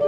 [0.00, 0.06] Hi,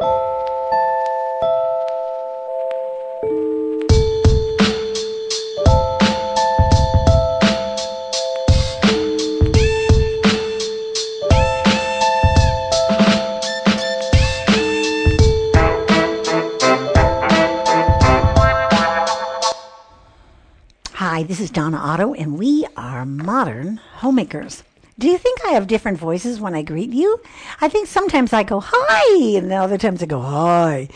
[21.25, 24.63] this is Donna Otto, and we are modern homemakers.
[25.01, 27.23] Do you think I have different voices when I greet you?
[27.63, 30.91] I think sometimes I go hi, and other times I go hi.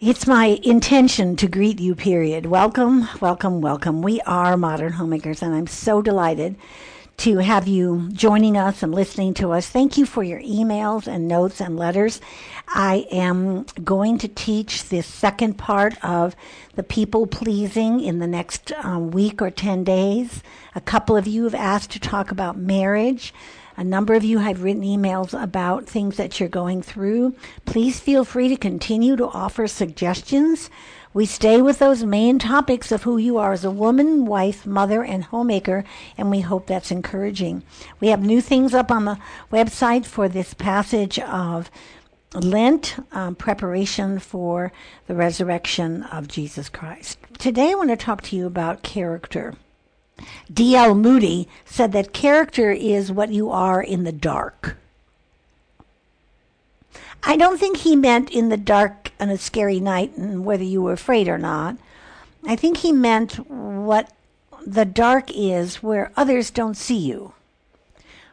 [0.00, 2.46] It's my intention to greet you, period.
[2.46, 4.02] Welcome, welcome, welcome.
[4.02, 6.56] We are modern homemakers, and I'm so delighted
[7.18, 9.68] to have you joining us and listening to us.
[9.68, 12.20] Thank you for your emails and notes and letters.
[12.68, 16.34] I am going to teach this second part of
[16.74, 20.42] the people pleasing in the next um, week or 10 days.
[20.74, 23.32] A couple of you have asked to talk about marriage.
[23.76, 27.34] A number of you have written emails about things that you're going through.
[27.64, 30.70] Please feel free to continue to offer suggestions.
[31.14, 35.04] We stay with those main topics of who you are as a woman, wife, mother,
[35.04, 35.84] and homemaker,
[36.18, 37.62] and we hope that's encouraging.
[38.00, 39.18] We have new things up on the
[39.52, 41.70] website for this passage of
[42.34, 44.72] Lent, um, preparation for
[45.06, 47.20] the resurrection of Jesus Christ.
[47.38, 49.54] Today I want to talk to you about character.
[50.52, 50.96] D.L.
[50.96, 54.76] Moody said that character is what you are in the dark.
[57.22, 60.82] I don't think he meant in the dark on a scary night and whether you
[60.82, 61.76] were afraid or not.
[62.46, 64.12] I think he meant what
[64.66, 67.32] the dark is where others don't see you.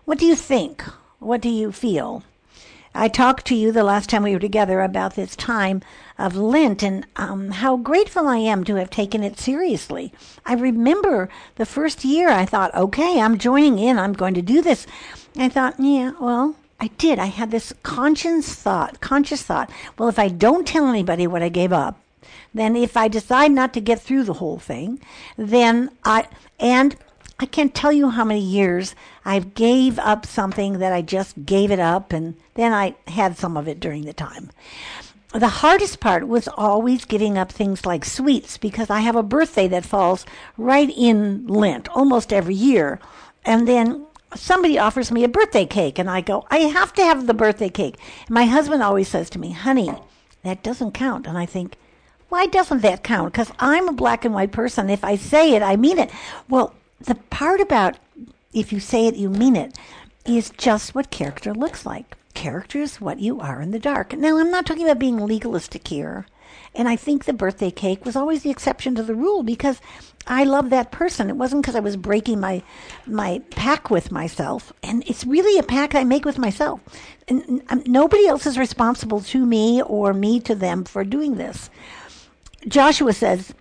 [0.06, 0.84] What do you think?
[1.20, 2.24] What do you feel?
[2.94, 5.82] I talked to you the last time we were together about this time
[6.18, 10.12] of Lent and um, how grateful I am to have taken it seriously.
[10.46, 14.62] I remember the first year I thought, okay, I'm joining in, I'm going to do
[14.62, 14.86] this.
[15.38, 17.20] I thought, yeah, well, I did.
[17.20, 19.70] I had this conscious thought, conscious thought.
[20.00, 22.00] Well, if I don't tell anybody what I gave up,
[22.56, 25.00] then if I decide not to get through the whole thing,
[25.38, 26.28] then I
[26.60, 26.96] and
[27.40, 31.70] I can't tell you how many years I gave up something that I just gave
[31.70, 34.50] it up and then I had some of it during the time.
[35.34, 39.68] The hardest part was always giving up things like sweets because I have a birthday
[39.68, 40.26] that falls
[40.58, 43.00] right in Lent almost every year.
[43.46, 44.06] And then
[44.36, 47.70] somebody offers me a birthday cake and I go, I have to have the birthday
[47.70, 47.98] cake.
[48.28, 49.92] And my husband always says to me, honey,
[50.44, 51.28] that doesn't count.
[51.28, 51.78] And I think,
[52.30, 53.34] why doesn't that count?
[53.34, 54.90] Because I'm a black and white person.
[54.90, 56.12] If I say it, I mean it.
[56.48, 57.98] Well, the part about
[58.54, 59.78] if you say it, you mean it
[60.26, 62.18] is just what character looks like.
[62.34, 64.14] Character is what you are in the dark.
[64.14, 66.26] Now, I'm not talking about being legalistic here.
[66.74, 69.82] And I think the birthday cake was always the exception to the rule because
[70.28, 71.30] I love that person.
[71.30, 72.64] It wasn't because I was breaking my
[73.06, 76.80] my pack with myself, and it's really a pact I make with myself.
[77.28, 81.70] And um, nobody else is responsible to me or me to them for doing this.
[82.68, 83.54] Joshua says,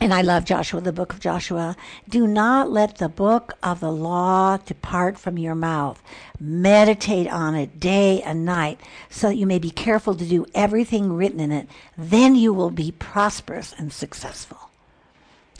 [0.00, 1.76] and I love Joshua, the book of Joshua.
[2.08, 6.02] Do not let the book of the law depart from your mouth.
[6.40, 11.12] Meditate on it day and night so that you may be careful to do everything
[11.12, 11.68] written in it.
[11.96, 14.58] Then you will be prosperous and successful.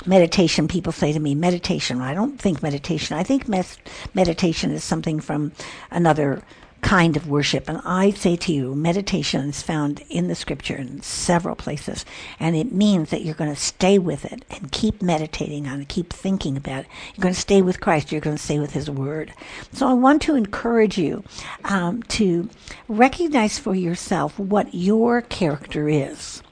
[0.05, 2.01] Meditation, people say to me, meditation.
[2.01, 3.16] I don't think meditation.
[3.16, 3.78] I think mes-
[4.12, 5.53] meditation is something from
[5.91, 6.43] another
[6.84, 7.67] kind of worship.
[7.69, 12.05] And I say to you, meditation is found in the scripture in several places.
[12.39, 15.89] And it means that you're going to stay with it and keep meditating on it,
[15.89, 16.91] keep thinking about it.
[17.15, 18.12] You're going to stay with Christ.
[18.12, 19.33] You're going to stay with His Word.
[19.72, 21.25] So I want to encourage you
[21.65, 22.50] um, to
[22.87, 26.43] recognize for yourself what your character is.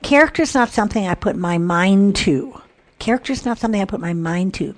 [0.00, 2.62] Character is not something I put my mind to.
[2.98, 4.74] Character is not something I put my mind to.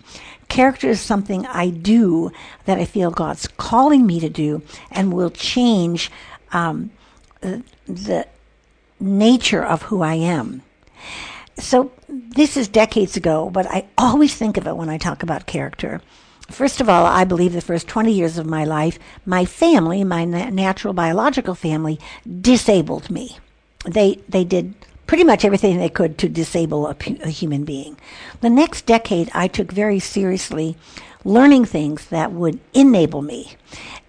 [0.55, 2.31] Character is something I do
[2.65, 6.13] that I feel God's calling me to do and will change
[6.53, 6.93] um,
[7.41, 8.29] the
[9.01, 10.63] nature of who I am.
[11.59, 15.47] So this is decades ago, but I always think of it when I talk about
[15.47, 16.01] character.
[16.49, 20.25] First of all, I believe the first 20 years of my life, my family, my
[20.25, 21.99] natural biological family,
[22.41, 23.39] disabled me.
[23.87, 24.75] They, they did
[25.07, 27.97] pretty much everything they could to disable a, a human being.
[28.41, 30.77] The next decade, I took very seriously
[31.25, 33.53] learning things that would enable me.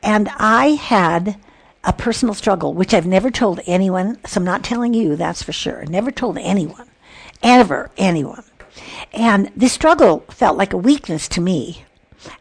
[0.03, 1.37] And I had
[1.83, 5.51] a personal struggle, which I've never told anyone, so I'm not telling you, that's for
[5.51, 5.85] sure.
[5.85, 6.89] Never told anyone,
[7.43, 8.43] ever, anyone.
[9.13, 11.85] And this struggle felt like a weakness to me.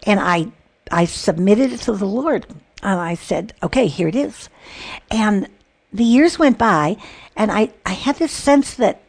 [0.05, 0.49] And I,
[0.91, 2.47] I submitted it to the Lord.
[2.83, 4.49] And I said, okay, here it is.
[5.11, 5.49] And
[5.95, 6.97] the years went by,
[7.37, 9.01] and I, I had this sense that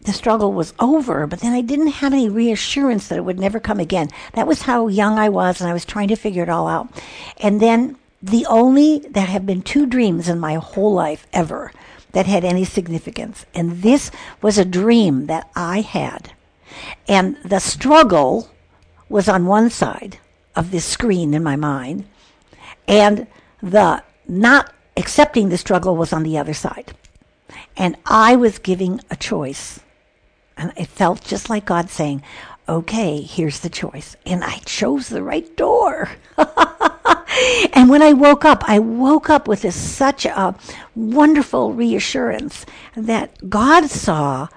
[0.00, 3.60] the struggle was over, but then I didn't have any reassurance that it would never
[3.60, 4.08] come again.
[4.34, 6.88] That was how young I was, and I was trying to figure it all out.
[7.38, 11.72] And then the only, there have been two dreams in my whole life ever
[12.10, 13.46] that had any significance.
[13.54, 14.10] And this
[14.42, 16.32] was a dream that I had.
[17.06, 18.50] And the struggle
[19.08, 20.18] was on one side
[20.56, 22.06] of this screen in my mind,
[22.88, 23.28] and
[23.62, 26.92] the not accepting the struggle was on the other side.
[27.76, 29.80] And I was giving a choice.
[30.56, 32.22] And it felt just like God saying,
[32.68, 34.16] okay, here's the choice.
[34.24, 36.10] And I chose the right door.
[37.72, 40.54] and when I woke up, I woke up with this such a
[40.94, 44.48] wonderful reassurance that God saw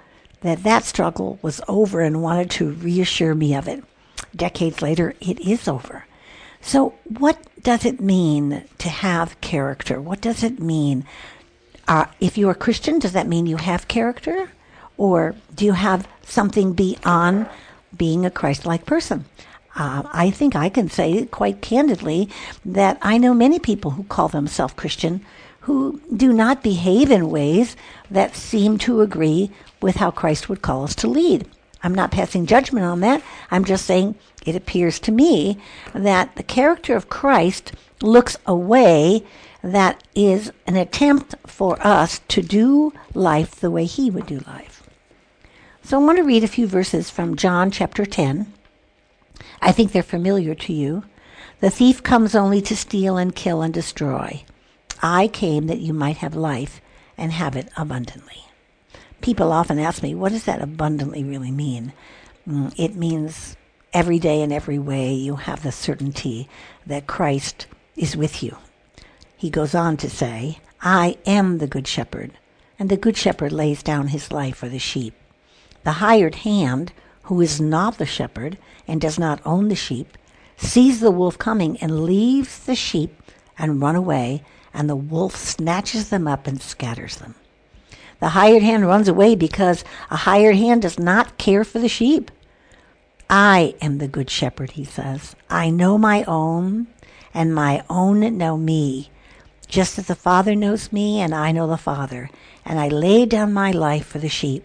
[0.42, 3.84] that that struggle was over and wanted to reassure me of it.
[4.36, 6.06] Decades later, it is over.
[6.66, 10.02] So, what does it mean to have character?
[10.02, 11.06] What does it mean?
[11.88, 14.50] Uh, if you're a Christian, does that mean you have character?
[14.98, 17.48] Or do you have something beyond
[17.96, 19.26] being a Christ like person?
[19.76, 22.30] Uh, I think I can say quite candidly
[22.66, 25.24] that I know many people who call themselves Christian
[25.62, 27.76] who do not behave in ways
[28.10, 29.52] that seem to agree
[29.84, 31.48] with how Christ would call us to lead.
[31.86, 33.22] I'm not passing judgment on that.
[33.52, 35.60] I'm just saying it appears to me
[35.94, 39.24] that the character of Christ looks a way
[39.62, 44.82] that is an attempt for us to do life the way he would do life.
[45.84, 48.52] So I want to read a few verses from John chapter 10.
[49.62, 51.04] I think they're familiar to you.
[51.60, 54.44] The thief comes only to steal and kill and destroy.
[55.04, 56.82] I came that you might have life
[57.16, 58.46] and have it abundantly
[59.26, 61.92] people often ask me, what does that abundantly really mean?
[62.48, 63.58] Mm, it means
[63.92, 66.48] every day in every way you have the certainty
[66.86, 68.56] that Christ is with you.
[69.36, 72.34] He goes on to say, I am the good shepherd,
[72.78, 75.16] and the good shepherd lays down his life for the sheep.
[75.86, 76.94] The hired hand,
[77.24, 80.20] who is not the shepherd and does not own the sheep,
[80.56, 83.24] sees the wolf coming and leaves the sheep
[83.58, 87.34] and run away, and the wolf snatches them up and scatters them.
[88.20, 92.32] The hired hand runs away because a hired hand does not care for the sheep.
[93.30, 95.36] I am the good shepherd, he says.
[95.50, 96.88] I know my own,
[97.34, 99.10] and my own know me,
[99.68, 102.30] just as the Father knows me, and I know the Father.
[102.64, 104.64] And I lay down my life for the sheep.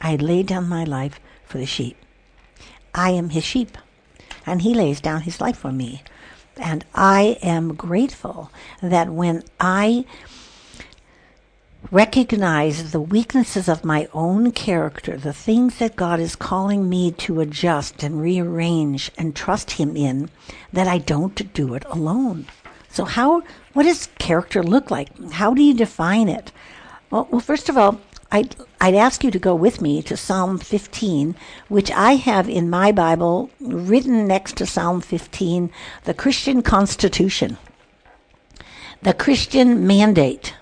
[0.00, 1.96] I lay down my life for the sheep.
[2.94, 3.76] I am his sheep,
[4.46, 6.02] and he lays down his life for me.
[6.56, 8.50] And I am grateful
[8.82, 10.04] that when I
[11.90, 17.40] recognize the weaknesses of my own character, the things that God is calling me to
[17.40, 20.30] adjust and rearrange and trust Him in,
[20.72, 22.46] that I don't do it alone.
[22.88, 23.42] So, how,
[23.72, 25.08] what does character look like?
[25.32, 26.52] How do you define it?
[27.10, 28.00] Well, well first of all,
[28.32, 31.34] I'd, I'd ask you to go with me to Psalm 15,
[31.68, 35.70] which I have in my Bible written next to Psalm 15,
[36.04, 37.58] the Christian Constitution,
[39.02, 40.54] the Christian Mandate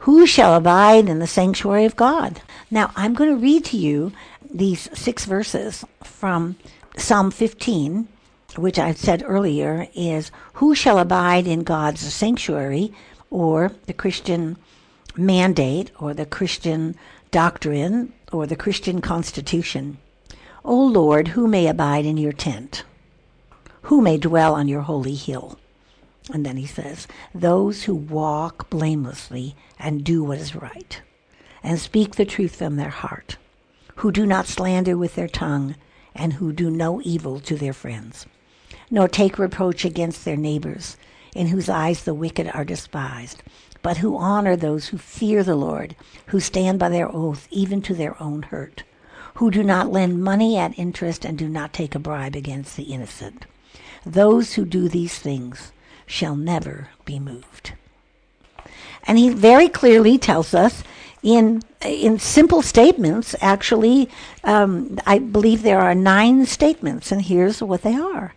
[0.00, 2.40] who shall abide in the sanctuary of God?
[2.70, 4.12] Now, I'm going to read to you
[4.50, 6.56] these six verses from
[6.96, 8.08] Psalm 15,
[8.56, 12.94] which I said earlier is Who shall abide in God's sanctuary,
[13.30, 14.56] or the Christian
[15.18, 16.96] mandate, or the Christian
[17.30, 19.98] doctrine, or the Christian constitution?
[20.64, 22.84] O Lord, who may abide in your tent?
[23.82, 25.58] Who may dwell on your holy hill?
[26.32, 31.00] And then he says, Those who walk blamelessly and do what is right,
[31.62, 33.36] and speak the truth from their heart,
[33.96, 35.74] who do not slander with their tongue,
[36.14, 38.26] and who do no evil to their friends,
[38.90, 40.96] nor take reproach against their neighbors,
[41.34, 43.42] in whose eyes the wicked are despised,
[43.82, 45.96] but who honor those who fear the Lord,
[46.26, 48.84] who stand by their oath even to their own hurt,
[49.34, 52.84] who do not lend money at interest and do not take a bribe against the
[52.84, 53.46] innocent.
[54.04, 55.72] Those who do these things
[56.10, 57.72] shall never be moved.
[59.04, 60.82] And he very clearly tells us
[61.22, 63.34] in in simple statements.
[63.40, 64.08] Actually,
[64.44, 68.34] um, I believe there are nine statements, and here's what they are: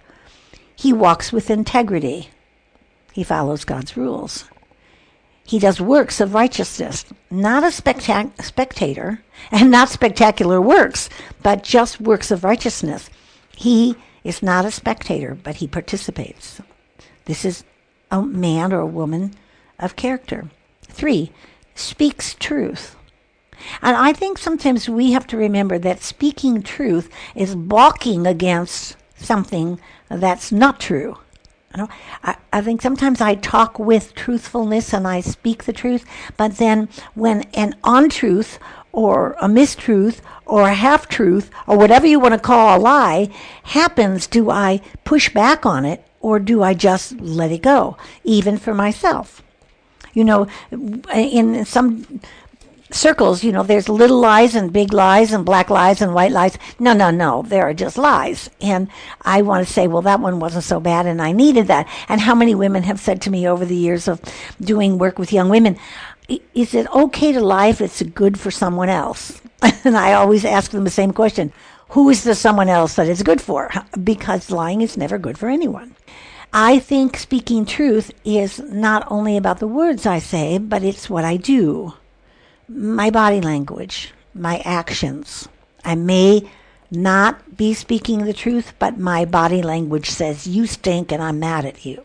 [0.76, 2.30] He walks with integrity.
[3.12, 4.46] He follows God's rules.
[5.46, 11.10] He does works of righteousness, not a spectac- spectator, and not spectacular works,
[11.42, 13.10] but just works of righteousness.
[13.56, 16.62] He is not a spectator, but he participates.
[17.26, 17.64] This is
[18.12, 19.34] a man or a woman
[19.80, 20.50] of character.
[20.84, 21.32] Three,
[21.76, 22.96] speaks truth.
[23.82, 29.80] And I think sometimes we have to remember that speaking truth is balking against something
[30.10, 31.18] that's not true.
[31.74, 31.90] You know,
[32.24, 36.06] I, I think sometimes I talk with truthfulness and I speak the truth,
[36.38, 38.60] but then when an untruth
[38.92, 43.30] or a mistruth or a half truth or whatever you want to call a lie
[43.64, 48.58] happens, do I push back on it or do I just let it go, even
[48.58, 49.44] for myself?
[50.14, 50.48] You know,
[51.14, 52.22] in some
[52.92, 56.58] circles, you know, there's little lies and big lies and black lies and white lies.
[56.80, 57.42] No, no, no.
[57.42, 58.50] There are just lies.
[58.62, 58.88] And
[59.24, 61.88] I want to say, well, that one wasn't so bad and I needed that.
[62.08, 64.22] And how many women have said to me over the years of
[64.62, 65.78] doing work with young women,
[66.54, 69.42] is it okay to lie if it's good for someone else?
[69.84, 71.52] and I always ask them the same question.
[71.94, 73.70] Who is the someone else that it's good for?
[74.04, 75.96] Because lying is never good for anyone.
[76.52, 81.24] I think speaking truth is not only about the words I say, but it's what
[81.24, 81.94] I do
[82.68, 85.48] my body language, my actions.
[85.86, 86.50] I may
[86.90, 91.64] not be speaking the truth, but my body language says, You stink and I'm mad
[91.64, 92.04] at you.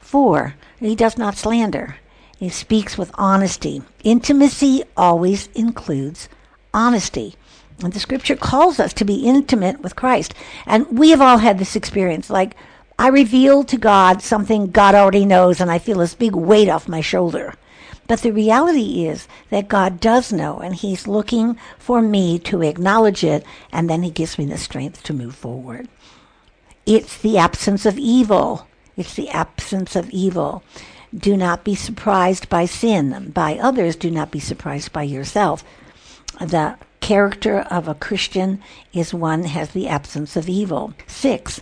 [0.00, 1.98] Four, he does not slander.
[2.38, 3.82] He speaks with honesty.
[4.02, 6.28] Intimacy always includes
[6.72, 7.36] honesty.
[7.82, 10.34] And the scripture calls us to be intimate with Christ.
[10.66, 12.30] And we have all had this experience.
[12.30, 12.56] Like,
[12.98, 16.88] I reveal to God something God already knows, and I feel this big weight off
[16.88, 17.54] my shoulder.
[18.06, 23.24] But the reality is that God does know, and He's looking for me to acknowledge
[23.24, 25.88] it, and then He gives me the strength to move forward.
[26.86, 28.68] It's the absence of evil.
[28.96, 30.62] It's the absence of evil.
[31.16, 33.30] Do not be surprised by sin.
[33.30, 35.64] By others, do not be surprised by yourself.
[36.40, 38.62] The character of a Christian
[38.94, 40.94] is one has the absence of evil.
[41.06, 41.60] Six,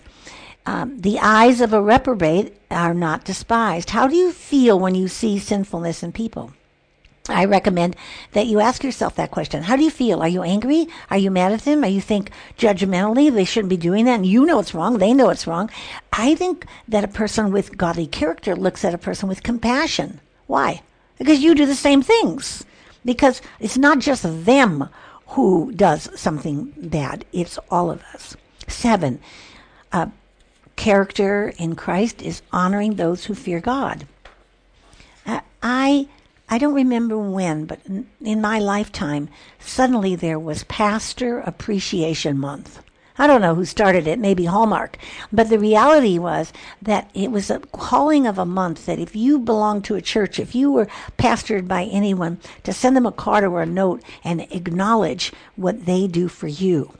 [0.65, 3.89] um, the eyes of a reprobate are not despised.
[3.89, 6.53] How do you feel when you see sinfulness in people?
[7.27, 7.97] I recommend
[8.31, 9.63] that you ask yourself that question.
[9.63, 10.21] How do you feel?
[10.21, 10.87] Are you angry?
[11.11, 11.83] Are you mad at them?
[11.83, 15.13] Are you think judgmentally they shouldn't be doing that and you know it's wrong, they
[15.13, 15.69] know it's wrong?
[16.13, 20.21] I think that a person with godly character looks at a person with compassion.
[20.47, 20.83] Why?
[21.17, 22.63] Because you do the same things.
[23.03, 24.87] Because it's not just them
[25.27, 28.35] who does something bad, it's all of us.
[28.67, 29.19] Seven,
[29.91, 30.07] uh,
[30.75, 34.07] character in Christ is honoring those who fear God.
[35.25, 36.07] Uh, I
[36.49, 37.79] I don't remember when, but
[38.21, 42.83] in my lifetime, suddenly there was Pastor Appreciation Month.
[43.17, 44.97] I don't know who started it, maybe Hallmark.
[45.31, 46.51] But the reality was
[46.81, 50.39] that it was a calling of a month that if you belonged to a church,
[50.39, 54.41] if you were pastored by anyone, to send them a card or a note and
[54.51, 56.93] acknowledge what they do for you.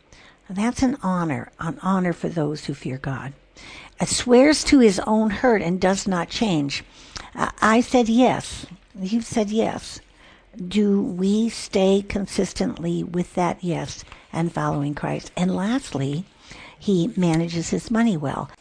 [0.49, 3.33] That's an honor, an honor for those who fear God
[4.05, 6.83] swears to his own hurt and does not change.
[7.35, 8.65] I said yes.
[8.99, 9.99] You said yes.
[10.55, 15.31] Do we stay consistently with that yes and following Christ?
[15.35, 16.25] And lastly,
[16.77, 18.51] he manages his money well.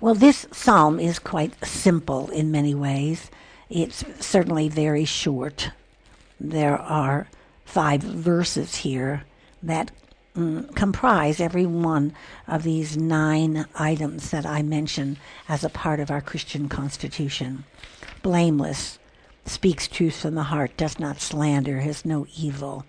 [0.00, 3.30] Well, this psalm is quite simple in many ways.
[3.68, 5.70] It's certainly very short.
[6.38, 7.28] There are
[7.64, 9.24] five verses here
[9.62, 9.90] that
[10.36, 12.12] mm, comprise every one
[12.46, 15.16] of these nine items that I mention
[15.48, 17.64] as a part of our Christian constitution.
[18.22, 18.98] Blameless,
[19.44, 22.84] speaks truth from the heart, does not slander, has no evil,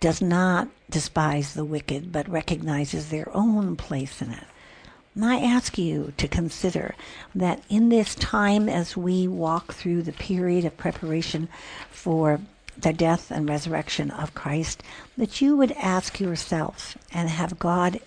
[0.00, 4.44] does not despise the wicked, but recognizes their own place in it.
[5.14, 6.94] And I ask you to consider
[7.34, 11.48] that in this time as we walk through the period of preparation
[11.90, 12.40] for
[12.76, 14.82] the death and resurrection of Christ,
[15.16, 18.00] that you would ask yourself and have God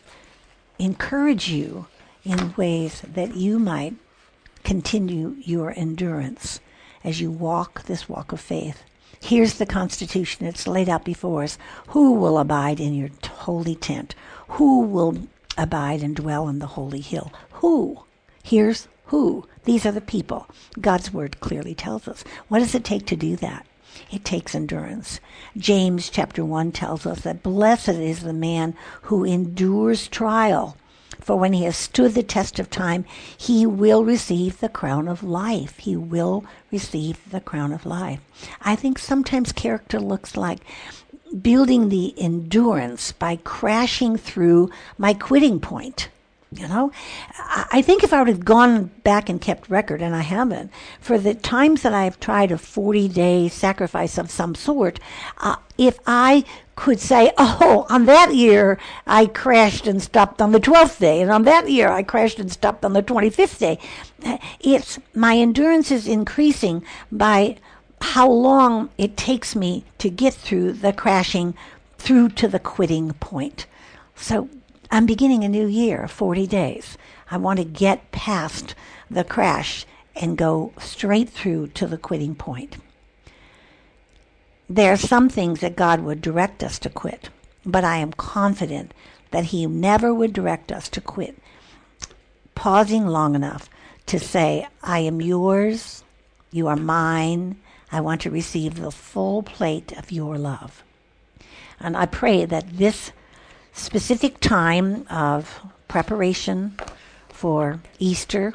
[0.77, 1.87] encourage you
[2.23, 3.95] in ways that you might
[4.63, 6.59] continue your endurance
[7.03, 8.83] as you walk this walk of faith.
[9.21, 10.45] Here's the Constitution.
[10.45, 11.57] It's laid out before us.
[11.89, 14.15] Who will abide in your holy tent?
[14.49, 15.17] Who will
[15.57, 17.31] abide and dwell in the holy hill?
[17.53, 18.03] Who?
[18.43, 19.45] Here's who.
[19.65, 20.47] These are the people.
[20.79, 22.23] God's word clearly tells us.
[22.47, 23.65] What does it take to do that?
[24.11, 25.19] It takes endurance.
[25.57, 30.77] James chapter 1 tells us that blessed is the man who endures trial.
[31.19, 33.05] For when he has stood the test of time,
[33.37, 35.77] he will receive the crown of life.
[35.77, 38.19] He will receive the crown of life.
[38.61, 40.59] I think sometimes character looks like
[41.41, 46.09] building the endurance by crashing through my quitting point.
[46.51, 46.91] You know,
[47.71, 51.19] I think if I would have gone back and kept record, and I haven't, for
[51.19, 54.99] the times that I've tried a 40 day sacrifice of some sort,
[55.37, 56.43] uh, if I
[56.75, 61.29] could say, oh, on that year I crashed and stopped on the 12th day, and
[61.29, 63.77] on that year I crashed and stopped on the 25th day,
[64.59, 67.57] it's my endurance is increasing by
[68.01, 71.53] how long it takes me to get through the crashing
[71.99, 73.67] through to the quitting point.
[74.15, 74.49] So
[74.91, 76.97] I'm beginning a new year, 40 days.
[77.29, 78.75] I want to get past
[79.09, 82.77] the crash and go straight through to the quitting point.
[84.69, 87.29] There are some things that God would direct us to quit,
[87.65, 88.93] but I am confident
[89.31, 91.37] that He never would direct us to quit
[92.59, 93.69] pausing long enough
[94.05, 96.03] to say, I am yours,
[96.51, 97.55] you are mine,
[97.89, 100.83] I want to receive the full plate of your love.
[101.79, 103.13] And I pray that this
[103.79, 106.77] specific time of preparation
[107.29, 108.53] for Easter,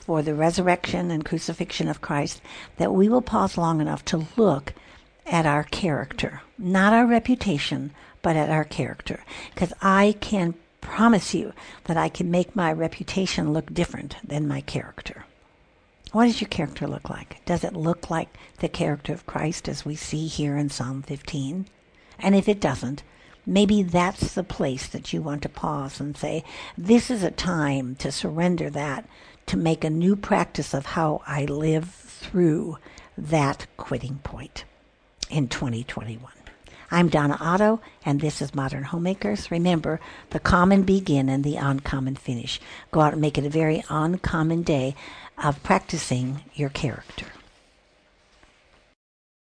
[0.00, 2.40] for the resurrection and crucifixion of Christ,
[2.76, 4.74] that we will pause long enough to look
[5.26, 7.92] at our character, not our reputation,
[8.22, 9.24] but at our character.
[9.54, 11.52] Because I can promise you
[11.84, 15.24] that I can make my reputation look different than my character.
[16.12, 17.42] What does your character look like?
[17.46, 21.66] Does it look like the character of Christ as we see here in Psalm 15?
[22.18, 23.02] And if it doesn't,
[23.46, 26.44] maybe that's the place that you want to pause and say,
[26.76, 29.06] this is a time to surrender that,
[29.46, 32.78] to make a new practice of how I live through
[33.18, 34.64] that quitting point
[35.30, 36.30] in 2021.
[36.90, 39.50] I'm Donna Otto, and this is Modern Homemakers.
[39.50, 42.60] Remember, the common begin and the uncommon finish.
[42.90, 44.94] Go out and make it a very uncommon day
[45.42, 47.24] of practicing your character.